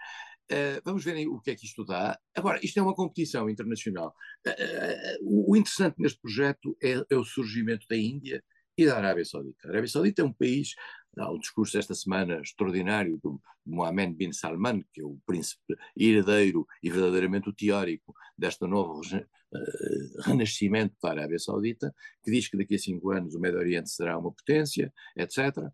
[0.52, 2.20] Uh, vamos ver o que é que isto dá.
[2.36, 4.16] Agora, isto é uma competição internacional.
[4.48, 8.44] Uh, uh, o interessante neste projeto é, é, o surgimento da Índia
[8.80, 9.68] e da Arábia Saudita.
[9.68, 10.74] A Arábia Saudita é um país,
[11.18, 16.66] há um discurso esta semana extraordinário do Mohammed bin Salman, que é o príncipe herdeiro
[16.82, 22.76] e verdadeiramente o teórico desta nova uh, renascimento da Arábia Saudita, que diz que daqui
[22.76, 25.58] a cinco anos o Médio Oriente será uma potência, etc.
[25.58, 25.72] Uh,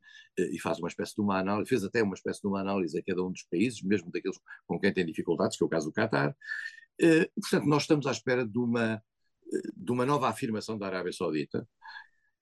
[0.51, 3.03] e faz uma espécie de uma análise, fez até uma espécie de uma análise a
[3.03, 5.93] cada um dos países, mesmo daqueles com quem tem dificuldades, que é o caso do
[5.93, 6.35] Qatar.
[6.99, 8.99] Uh, portanto, nós estamos à espera de uma,
[9.75, 11.67] de uma nova afirmação da Arábia Saudita,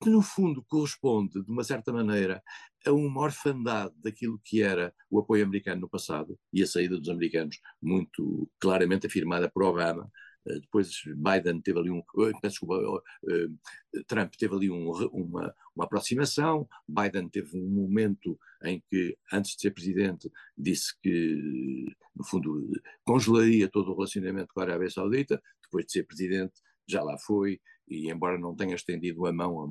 [0.03, 2.41] que no fundo corresponde, de uma certa maneira,
[2.85, 7.09] a uma orfandade daquilo que era o apoio americano no passado e a saída dos
[7.09, 10.11] americanos, muito claramente afirmada por Obama,
[10.45, 15.85] eh, depois Biden teve ali um, eh, desculpa, uh, Trump teve ali um, uma, uma
[15.85, 22.69] aproximação, Biden teve um momento em que, antes de ser presidente, disse que, no fundo,
[23.05, 26.53] congelaria todo o relacionamento com a Arábia Saudita, depois de ser presidente,
[26.87, 29.67] já lá foi, e embora não tenha estendido a mão a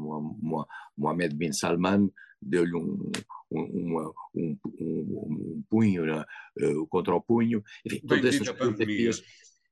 [0.97, 3.11] Mohamed bin Salman, deu-lhe um,
[3.51, 9.23] um, um, um, punho uh, contra o punho, enfim, todas estas fotografias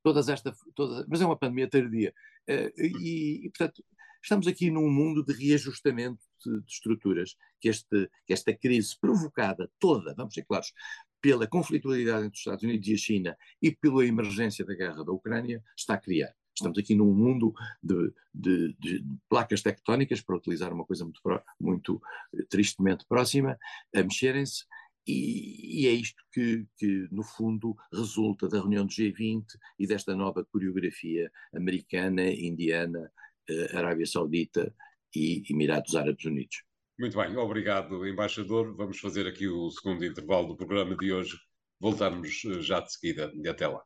[0.02, 2.14] todas esta, todas, mas é uma pandemia tardia.
[2.48, 3.84] Uh, e, e, portanto,
[4.22, 9.70] estamos aqui num mundo de reajustamento de, de estruturas, que, este, que esta crise provocada
[9.78, 10.72] toda, vamos ser claros,
[11.20, 15.12] pela conflitualidade entre os Estados Unidos e a China e pela emergência da guerra da
[15.12, 16.34] Ucrânia, está a criar.
[16.60, 21.20] Estamos aqui num mundo de, de, de placas tectónicas, para utilizar uma coisa muito,
[21.58, 22.02] muito
[22.34, 23.58] eh, tristemente próxima,
[23.94, 24.64] a mexerem-se,
[25.06, 29.44] e, e, é isto que, que, no fundo, resulta da reunião do G20
[29.78, 33.10] e desta nova coreografia americana, indiana,
[33.48, 34.72] eh, Arábia Saudita
[35.14, 36.62] e Emirados Árabes Unidos.
[36.98, 38.76] Muito bem, obrigado, embaixador.
[38.76, 41.38] Vamos fazer aqui o segundo intervalo do programa de hoje.
[41.80, 43.82] Voltamos eh, já de seguida até lá.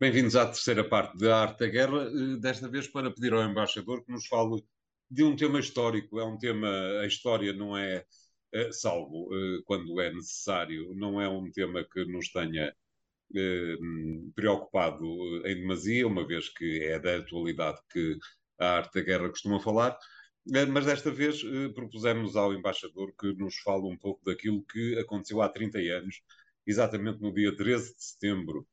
[0.00, 4.02] Bem-vindos à terceira parte da Arte da Guerra, eh, desta vez para pedir ao embaixador
[4.04, 4.64] que nos fale
[5.10, 6.18] de um tema histórico.
[6.18, 6.68] É um tema,
[7.02, 8.04] a história não é,
[8.52, 9.28] é salvo
[9.66, 12.74] quando é necessário, não é um tema que nos tenha
[13.36, 13.76] eh,
[14.34, 15.04] preocupado
[15.46, 18.18] em demasia, uma vez que é da atualidade que
[18.58, 19.98] a arte da guerra costuma falar.
[20.54, 24.98] Eh, mas desta vez eh, propusemos ao embaixador que nos fale um pouco daquilo que
[24.98, 26.22] aconteceu há 30 anos,
[26.66, 28.66] exatamente no dia 13 de setembro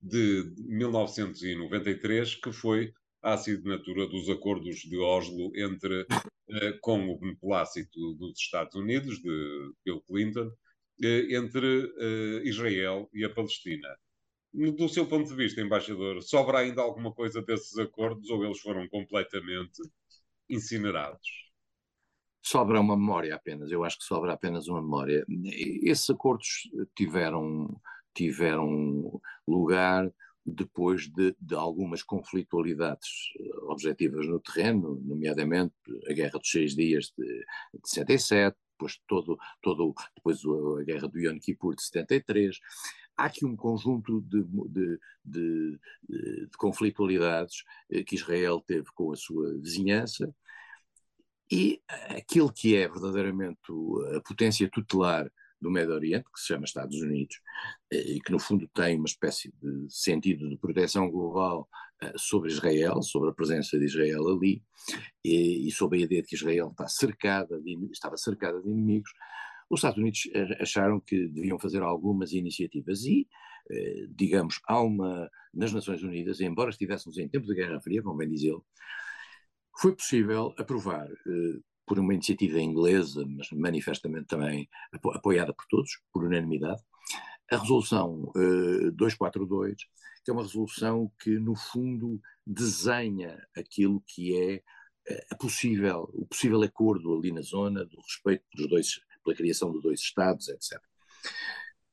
[0.00, 6.06] de 1993, que foi a assinatura dos acordos de Oslo entre,
[6.80, 10.50] com o beneplácito dos Estados Unidos, de Bill Clinton,
[11.02, 13.88] eh, entre eh, Israel e a Palestina.
[14.52, 18.88] Do seu ponto de vista, embaixador, sobra ainda alguma coisa desses acordos ou eles foram
[18.88, 19.82] completamente
[20.48, 21.48] incinerados?
[22.42, 25.24] Sobra uma memória apenas, eu acho que sobra apenas uma memória.
[25.82, 27.68] Esses acordos tiveram,
[28.18, 30.10] tiveram lugar
[30.44, 33.08] depois de, de, algumas conflitualidades
[33.68, 35.74] objetivas no terreno, nomeadamente
[36.08, 40.40] a Guerra dos Seis Dias de, de 77, depois todo, todo depois
[40.80, 42.58] a guerra do Yom Kippur de 73.
[43.16, 45.78] Há aqui um conjunto de, de, de,
[46.46, 50.32] de conflitualidades eh, que Israel teve com a sua vizinhança
[51.50, 53.58] e aquilo que é verdadeiramente
[54.16, 57.40] a potência tutelar do Médio Oriente, que se chama Estados Unidos,
[57.92, 61.68] eh, e que no fundo tem uma espécie de sentido de proteção global
[62.00, 64.62] eh, sobre Israel, sobre a presença de Israel ali,
[65.24, 69.10] e, e sobre a ideia de que Israel está cercada de, estava cercada de inimigos,
[69.70, 70.22] os Estados Unidos
[70.60, 73.28] acharam que deviam fazer algumas iniciativas e,
[73.70, 78.16] eh, digamos, há uma, nas Nações Unidas, embora estivéssemos em tempo de Guerra Fria, como
[78.16, 78.64] bem dizê-lo,
[79.78, 81.08] foi possível aprovar
[81.88, 86.82] por uma iniciativa inglesa, mas manifestamente também apoiada por todos, por unanimidade,
[87.50, 89.76] a resolução uh, 242,
[90.22, 94.62] que é uma resolução que, no fundo, desenha aquilo que é
[95.32, 99.80] uh, possível, o possível acordo ali na zona do respeito pelos dois, pela criação de
[99.80, 100.78] dois Estados, etc.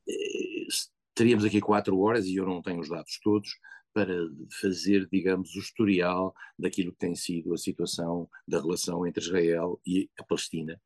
[0.08, 0.68] Eh,
[1.14, 3.50] teríamos aqui quatro horas, e eu não tenho os dados todos,
[3.96, 4.14] para
[4.60, 10.10] fazer, digamos, o historial daquilo que tem sido a situação da relação entre Israel e
[10.20, 10.82] a Palestina.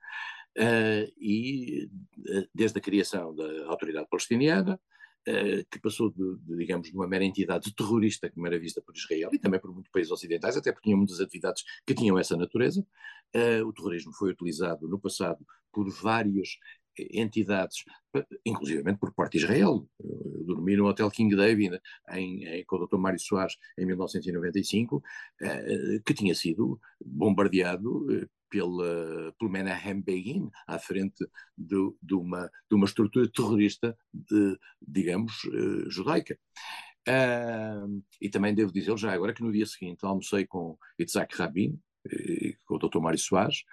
[0.56, 4.80] Uh, e uh, desde a criação da autoridade palestiniana,
[5.28, 8.96] uh, que passou de, de, digamos, de uma mera entidade terrorista como era vista por
[8.96, 12.38] Israel e também por muitos países ocidentais, até porque tinham muitas atividades que tinham essa
[12.38, 12.86] natureza.
[13.66, 16.60] o terrorismo foi utilizado no passado por vários
[17.12, 17.84] entidades,
[18.46, 19.88] inclusive por parte de Israel.
[20.04, 21.80] Eu dormi no Hotel King David
[22.12, 22.98] em, em, com o Dr.
[22.98, 25.04] Mário Soares em 1995,
[25.42, 31.26] eh, que tinha sido bombardeado eh, pela, pelo Menahem Begin, à frente
[31.58, 36.38] de, de, uma, de uma estrutura terrorista, de, digamos, uh, judaica.
[37.08, 41.80] Uh, e também devo dizer já agora que no dia seguinte almocei com Isaac Rabin,
[42.06, 43.00] uh, com o Dr.
[43.00, 43.64] Mário Soares,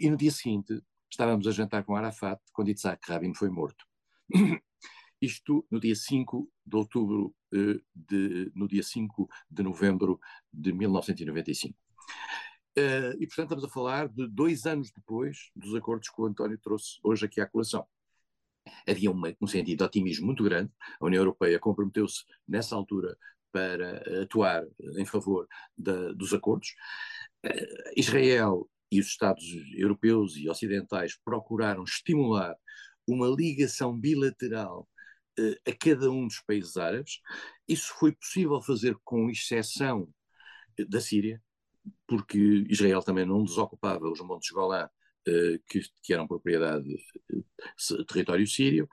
[0.00, 3.84] e no dia seguinte estávamos a jantar com Arafat quando Yitzhak Rabin foi morto.
[5.20, 10.20] Isto no dia 5 de outubro, eh, de, no dia 5 de novembro
[10.52, 11.76] de 1995.
[12.78, 16.56] Uh, e, portanto, estamos a falar de dois anos depois dos acordos que o António
[16.58, 17.84] trouxe hoje aqui à colação.
[18.86, 20.70] Havia uma, um sentido de otimismo muito grande.
[21.00, 23.18] A União Europeia comprometeu-se, nessa altura,
[23.50, 24.64] para atuar
[24.96, 26.76] em favor da, dos acordos.
[27.44, 32.54] Uh, Israel e os Estados europeus e ocidentais procuraram estimular
[33.06, 34.88] uma ligação bilateral
[35.38, 37.20] uh, a cada um dos países árabes.
[37.66, 40.08] Isso foi possível fazer com exceção
[40.78, 41.42] eh, da Síria,
[42.06, 46.88] porque Israel também não desocupava os Montes Golã, uh, que, que, eram propriedade
[48.08, 48.88] território sírio,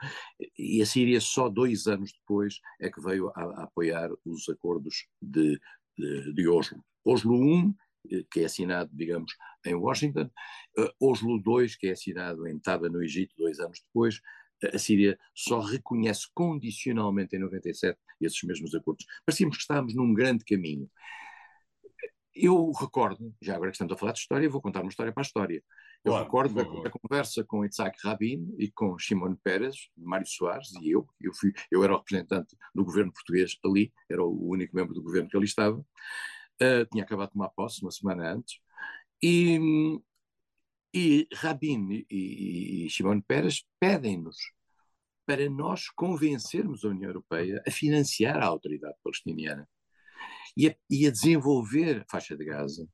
[0.58, 5.08] e a Síria só dois anos depois é que veio a, a apoiar os acordos
[5.22, 5.60] de,
[5.98, 6.84] de, de Oslo.
[7.04, 7.85] Oslo I eh,
[8.32, 9.34] que é assinado, digamos,
[9.66, 10.30] em Washington,
[10.78, 14.22] uh, Oslo II, que é assinado em Taba, no Egito, dois anos depois,
[14.74, 19.06] a Síria só reconhece condicionalmente em 97 esses mesmos acordos.
[19.26, 20.90] Parecíamos que estávamos num grande caminho.
[22.34, 25.22] eu recordo, já agora que estamos a falar de história, vou contar uma história para
[25.22, 25.64] a história.
[26.04, 30.72] Eu claro, recordo da, da, conversa com Isaac Rabin e com Shimon Peres, Mário Soares
[30.82, 31.08] e eu.
[31.20, 35.02] Eu, fui, eu era o representante do governo português ali, era o único membro do
[35.02, 35.84] governo que ali estava.
[36.62, 38.60] Uh, tinha acabado de tomar posse uma semana antes.
[39.22, 39.60] E,
[40.94, 44.38] e Rabin e, e Shimon Peres pedem-nos
[45.26, 49.68] para nós convencermos a União Europeia a financiar a autoridade palestiniana
[50.56, 52.88] e a, e a desenvolver a faixa de Gaza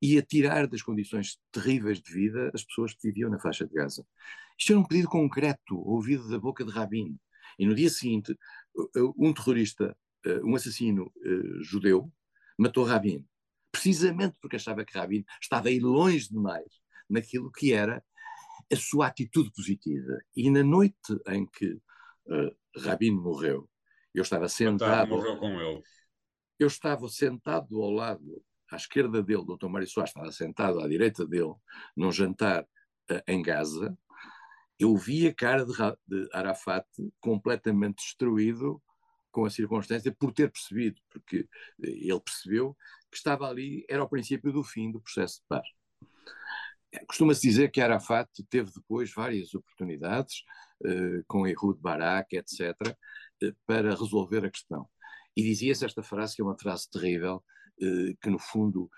[0.00, 3.74] e a tirar das condições terríveis de vida as pessoas que viviam na faixa de
[3.74, 4.04] Gaza.
[4.58, 7.18] Isto era um pedido concreto, ouvido da boca de Rabin.
[7.58, 8.36] E no dia seguinte,
[9.16, 11.12] um terrorista, eh, um assassino
[11.60, 12.12] judeu,
[12.58, 13.26] matou Rabin,
[13.70, 18.02] precisamente porque achava que Rabin estava aí longe demais naquilo que era
[18.72, 20.18] a sua atitude positiva.
[20.36, 20.96] E na noite
[21.28, 23.68] em que uh, Rabin morreu,
[24.14, 25.08] eu estava sentado.
[25.08, 25.82] morreu com ele.
[26.58, 29.68] Eu estava sentado ao lado, à esquerda dele, o Dr.
[29.68, 31.54] Mário Soares estava sentado à direita dele,
[31.96, 33.96] num jantar uh, em Gaza.
[34.78, 35.72] Eu vi a cara de,
[36.06, 36.86] de Arafat
[37.20, 38.82] completamente destruído
[39.34, 41.48] com a circunstância por ter percebido, porque
[41.82, 42.76] ele percebeu
[43.10, 45.66] que estava ali, era o princípio do fim do processo de paz.
[47.08, 50.44] Costuma-se dizer que Arafat teve depois várias oportunidades,
[50.84, 52.70] uh, com Ehud Barak, etc.,
[53.42, 54.88] uh, para resolver a questão.
[55.36, 57.42] E dizia-se esta frase, que é uma frase terrível,
[57.82, 58.88] uh, que no fundo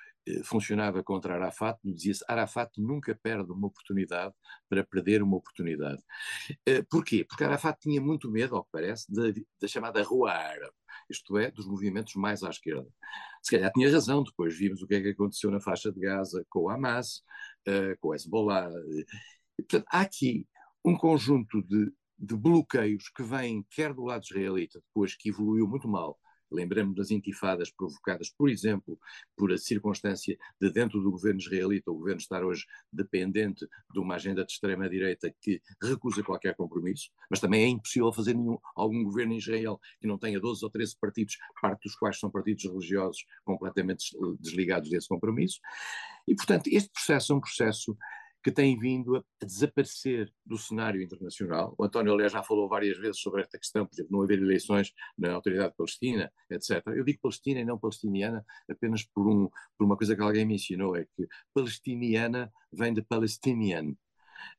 [0.45, 4.35] funcionava contra Arafat, dizia-se Arafat nunca perde uma oportunidade
[4.69, 6.03] para perder uma oportunidade.
[6.91, 7.25] Porquê?
[7.25, 9.23] Porque Arafat tinha muito medo, ao que parece, da,
[9.61, 10.75] da chamada Rua Árabe,
[11.09, 12.89] isto é, dos movimentos mais à esquerda.
[13.43, 16.45] Se calhar tinha razão, depois vimos o que é que aconteceu na faixa de Gaza
[16.49, 17.23] com o Hamas,
[17.69, 18.71] uh, com o Hezbollah.
[19.57, 20.47] Portanto, há aqui
[20.85, 25.89] um conjunto de, de bloqueios que vêm quer do lado israelita, depois que evoluiu muito
[25.89, 26.19] mal,
[26.51, 28.99] Lembramos das intifadas provocadas, por exemplo,
[29.37, 34.15] por a circunstância de dentro do governo israelita o governo estar hoje dependente de uma
[34.15, 39.33] agenda de extrema-direita que recusa qualquer compromisso, mas também é impossível fazer nenhum, algum governo
[39.33, 43.25] em Israel que não tenha 12 ou 13 partidos, parte dos quais são partidos religiosos
[43.45, 45.61] completamente desligados desse compromisso.
[46.27, 47.97] E, portanto, este processo é um processo
[48.47, 51.75] que têm vindo a, desaparecer do cenário internacional.
[51.77, 54.93] O António, aliás, já falou várias vezes sobre esta questão, por exemplo, não haver eleições
[55.19, 56.81] na Autoridade Palestina, etc.
[56.95, 60.55] Eu digo Palestina e não palestiniana apenas por, um, por uma coisa que alguém me
[60.55, 63.97] ensinou, é que palestiniana vem de Palestinian.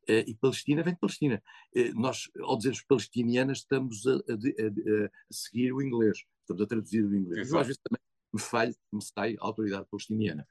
[0.10, 1.42] Uh, e Palestina vem de Palestina.
[1.74, 6.68] Uh, nós, ao dizermos palestiniana, estamos a, a, a, a, seguir o inglês, estamos a
[6.68, 7.50] traduzir o inglês.
[7.50, 8.02] Eu, às vezes também
[8.34, 10.46] me falho, me sai a autoridade palestiniana.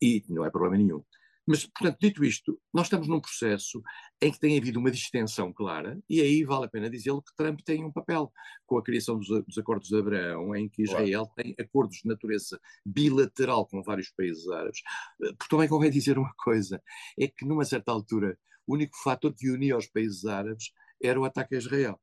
[0.00, 1.02] E não é problema nenhum.
[1.48, 3.82] Mas, portanto, dito isto, nós estamos num processo
[4.20, 7.60] em que tem havido uma distensão clara, e aí vale a pena dizê-lo que Trump
[7.62, 8.30] tem um papel
[8.66, 11.34] com a criação dos, dos acordos de Abraão, em que Israel claro.
[11.36, 14.80] tem acordos de natureza bilateral com vários países árabes.
[15.22, 16.82] Eh, porque também convém dizer uma coisa:
[17.18, 20.70] é que, numa certa altura, o único fator que unia os países árabes
[21.02, 21.98] era o ataque a Israel.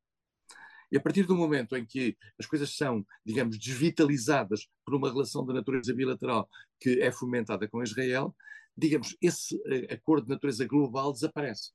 [0.92, 5.46] E a partir do momento em que as coisas são, digamos, desvitalizadas por uma relação
[5.46, 8.36] de natureza bilateral que é fomentada com Israel,
[8.78, 11.72] digamos, esse uh, acordo de natureza global desaparece.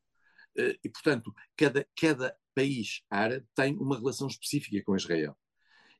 [0.58, 5.36] Uh, e, portanto, cada, cada país árabe tem uma relação específica com Israel.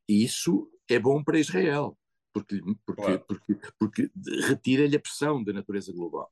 [0.08, 1.96] E isso é bom para Israel,
[2.32, 3.24] porque, porque, claro.
[3.26, 4.10] porque, porque
[4.48, 6.30] retira-lhe a pressão da natureza global.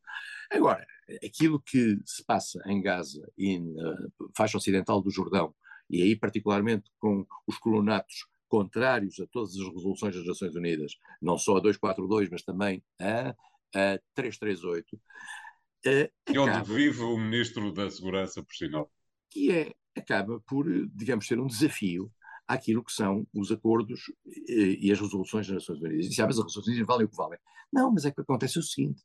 [0.50, 0.86] Agora,
[1.24, 5.54] aquilo que se passa em Gaza e na faixa ocidental do Jordão,
[5.88, 11.36] e aí particularmente com os colonatos contrários a todas as resoluções das Nações Unidas, não
[11.36, 13.34] só a 242, mas também a
[13.74, 14.96] a 338.
[14.96, 18.90] Uh, e onde vive o Ministro da Segurança, por sinal.
[19.30, 22.12] Que é, acaba por, digamos, ser um desafio
[22.46, 24.00] àquilo que são os acordos
[24.48, 26.06] e, e as resoluções das Nações Unidas.
[26.06, 27.38] E sabe, as resoluções valem o que valem.
[27.72, 29.02] Não, mas é que acontece o seguinte,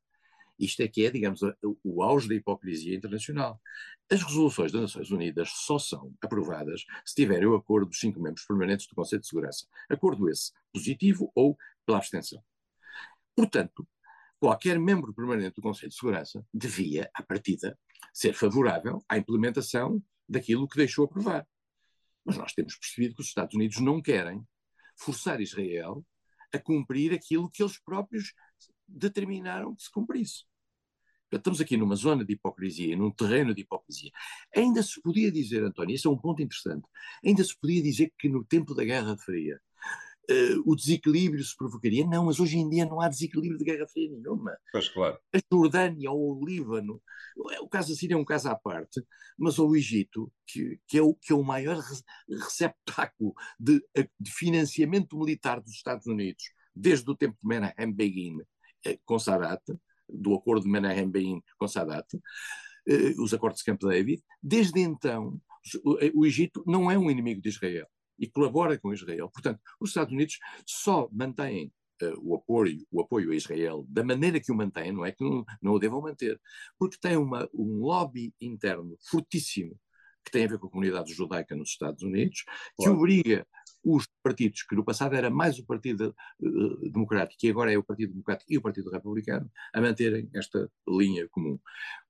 [0.57, 1.41] isto é que é, digamos,
[1.83, 3.59] o auge da hipocrisia internacional.
[4.09, 8.45] As resoluções das Nações Unidas só são aprovadas se tiverem o acordo dos cinco membros
[8.45, 9.67] permanentes do Conselho de Segurança.
[9.89, 12.41] Acordo esse positivo ou pela abstenção.
[13.35, 13.87] Portanto,
[14.43, 17.79] qualquer membro permanente do Conselho de Segurança devia, à partida,
[18.13, 21.47] ser favorável à implementação daquilo que deixou aprovar.
[22.25, 24.45] Mas nós temos percebido que os Estados Unidos não querem
[24.97, 26.05] forçar Israel
[26.53, 28.33] a cumprir aquilo que eles próprios
[28.85, 30.43] determinaram que se cumprisse.
[31.31, 34.11] Estamos aqui numa zona de hipocrisia, num terreno de hipocrisia.
[34.53, 36.85] Ainda se podia dizer, António, isso é um ponto interessante,
[37.25, 39.57] ainda se podia dizer que no tempo da Guerra Fria
[40.29, 42.05] uh, o desequilíbrio se provocaria.
[42.05, 44.57] Não, mas hoje em dia não há desequilíbrio de Guerra Fria nenhuma.
[44.71, 45.17] Pois claro.
[45.33, 47.01] A Jordânia ou o Líbano,
[47.61, 49.01] o caso da Síria é um caso à parte,
[49.37, 51.81] mas o Egito, que, que, é, o, que é o maior
[52.29, 53.83] receptáculo de,
[54.19, 56.43] de financiamento militar dos Estados Unidos
[56.75, 58.37] desde o tempo de Menahem Begin,
[59.05, 59.61] com Sadat,
[60.09, 62.07] do acordo de Menahem-Begin com Sadat,
[63.19, 64.21] os acordos de Camp David.
[64.41, 65.39] Desde então,
[66.13, 67.87] o Egito não é um inimigo de Israel
[68.17, 69.29] e colabora com Israel.
[69.29, 74.39] Portanto, os Estados Unidos só mantêm uh, o, apoio, o apoio a Israel da maneira
[74.39, 76.39] que o mantêm, não é que não, não o devam manter,
[76.77, 79.77] porque tem uma, um lobby interno fortíssimo
[80.23, 82.43] que tem a ver com a comunidade judaica nos Estados Unidos,
[82.77, 82.97] que claro.
[82.97, 83.47] obriga
[83.83, 87.83] os partidos, que no passado era mais o Partido uh, Democrático e agora é o
[87.83, 91.59] Partido Democrático e o Partido Republicano, a manterem esta linha comum.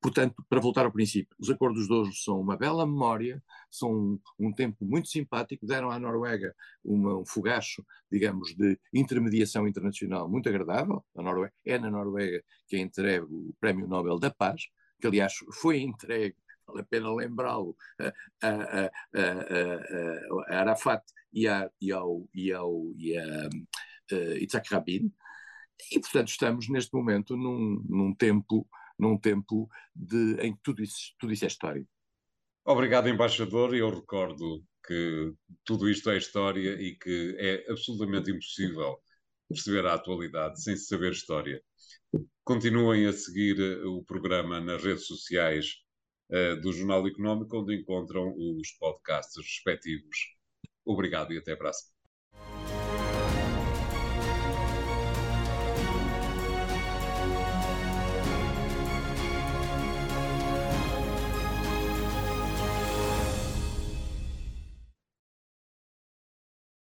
[0.01, 4.19] Portanto, para voltar ao princípio, os acordos de hoje são uma bela memória, são um,
[4.39, 6.55] um tempo muito simpático, deram à Noruega
[6.85, 11.03] uma, um fogacho, digamos, de intermediação internacional muito agradável.
[11.17, 14.63] A Noruega, é na Noruega que é entregue o Prémio Nobel da Paz,
[14.99, 16.35] que aliás foi entregue
[16.73, 22.91] vale a pena lembrá-lo, a, a, a, a, Arafat e, a, e ao, e ao
[22.97, 23.49] e a,
[24.11, 25.11] uh, Itzhak Rabin,
[25.91, 28.67] e portanto estamos neste momento num, num tempo,
[28.97, 31.85] num tempo de, em que tudo isso, tudo isso é história.
[32.65, 35.33] Obrigado, embaixador, eu recordo que
[35.65, 38.97] tudo isto é história e que é absolutamente impossível
[39.49, 41.61] perceber a atualidade sem saber história.
[42.43, 45.82] Continuem a seguir eh, o programa nas redes sociais
[46.33, 50.35] uh, do Jornal Económico, onde encontram os podcasts respectivos.
[50.85, 51.92] Obrigado e até a próxima.